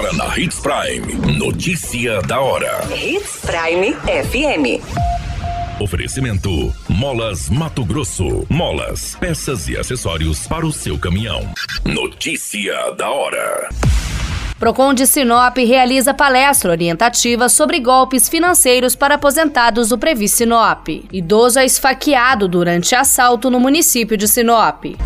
[0.00, 1.36] Agora na Hits Prime.
[1.36, 2.80] Notícia da hora.
[2.90, 4.82] Hits Prime FM.
[5.78, 8.46] Oferecimento: Molas Mato Grosso.
[8.48, 11.52] Molas, peças e acessórios para o seu caminhão.
[11.84, 13.68] Notícia da hora.
[14.58, 20.88] Procon de Sinop realiza palestra orientativa sobre golpes financeiros para aposentados do Previ Sinop.
[21.12, 24.96] Idoso é esfaqueado durante assalto no município de Sinop.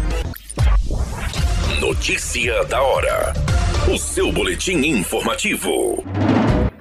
[1.80, 3.53] Notícia da hora.
[3.86, 6.02] O seu boletim informativo.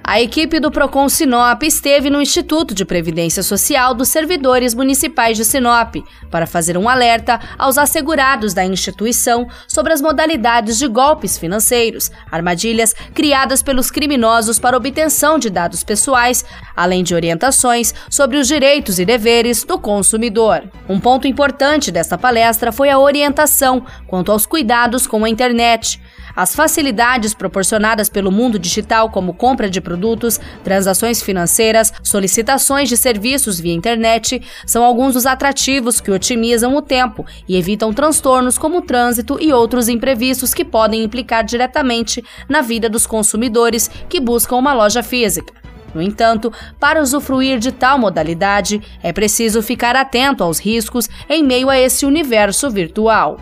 [0.02, 5.44] A equipe do Procon Sinop esteve no Instituto de Previdência Social dos Servidores Municipais de
[5.44, 5.96] Sinop
[6.30, 12.94] para fazer um alerta aos assegurados da instituição sobre as modalidades de golpes financeiros, armadilhas
[13.12, 16.42] criadas pelos criminosos para obtenção de dados pessoais,
[16.74, 20.62] além de orientações sobre os direitos e deveres do consumidor.
[20.88, 26.00] Um ponto importante desta palestra foi a orientação quanto aos cuidados com a internet.
[26.36, 33.60] As facilidades proporcionadas pelo mundo digital, como compra de produtos, transações financeiras, solicitações de serviços
[33.60, 38.82] via internet, são alguns dos atrativos que otimizam o tempo e evitam transtornos como o
[38.82, 44.72] trânsito e outros imprevistos que podem implicar diretamente na vida dos consumidores que buscam uma
[44.72, 45.54] loja física.
[45.94, 51.70] No entanto, para usufruir de tal modalidade, é preciso ficar atento aos riscos em meio
[51.70, 53.38] a esse universo virtual.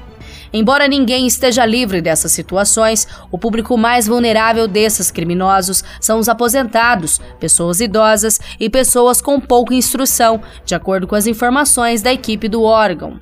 [0.53, 7.21] Embora ninguém esteja livre dessas situações, o público mais vulnerável desses criminosos são os aposentados,
[7.41, 12.63] pessoas idosas e pessoas com pouca instrução, de acordo com as informações da equipe do
[12.63, 13.19] órgão.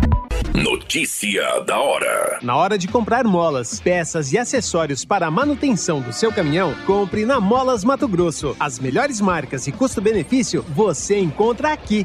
[0.54, 2.38] Notícia da hora.
[2.42, 7.24] Na hora de comprar molas, peças e acessórios para a manutenção do seu caminhão, compre
[7.24, 8.56] na Molas Mato Grosso.
[8.58, 12.04] As melhores marcas e custo-benefício você encontra aqui.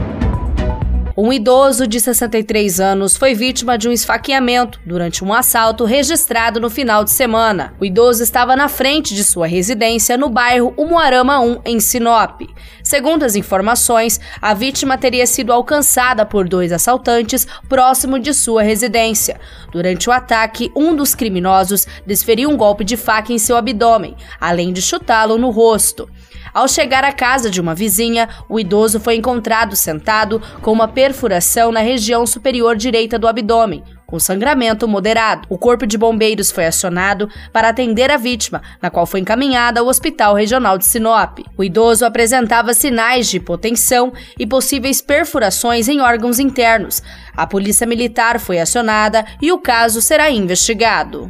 [1.15, 6.69] Um idoso de 63 anos foi vítima de um esfaqueamento durante um assalto registrado no
[6.69, 7.73] final de semana.
[7.81, 12.41] O idoso estava na frente de sua residência no bairro Umuarama 1, em Sinop.
[12.81, 19.37] Segundo as informações, a vítima teria sido alcançada por dois assaltantes próximo de sua residência.
[19.69, 24.71] Durante o ataque, um dos criminosos desferiu um golpe de faca em seu abdômen, além
[24.71, 26.07] de chutá-lo no rosto.
[26.53, 31.71] Ao chegar à casa de uma vizinha, o idoso foi encontrado sentado com uma perfuração
[31.71, 35.47] na região superior direita do abdômen, com sangramento moderado.
[35.49, 39.87] O corpo de bombeiros foi acionado para atender a vítima, na qual foi encaminhada ao
[39.87, 41.39] Hospital Regional de Sinop.
[41.57, 47.01] O idoso apresentava sinais de hipotensão e possíveis perfurações em órgãos internos.
[47.35, 51.29] A polícia militar foi acionada e o caso será investigado.